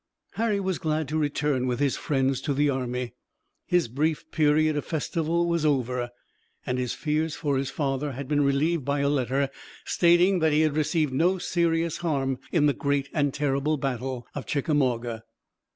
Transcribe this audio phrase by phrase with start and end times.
[0.31, 3.13] Harry was glad to return with his friends to the army.
[3.67, 6.09] His brief period of festival was over,
[6.65, 9.51] and his fears for his father had been relieved by a letter,
[9.85, 14.47] stating that he had received no serious harm in the great and terrible battle of
[14.47, 15.21] Chickamauga.